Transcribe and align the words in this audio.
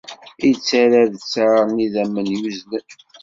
Ittarra-d 0.49 1.13
ttar 1.21 1.63
n 1.67 1.75
yidammen 1.83 2.27
yuzzlen. 2.33 2.85